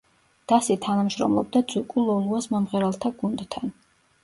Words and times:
დასი 0.51 0.77
თანამშრომლობდა 0.85 1.61
ძუკუ 1.75 2.07
ლოლუას 2.07 2.51
მომღერალთა 2.57 3.15
გუნდთან. 3.23 3.79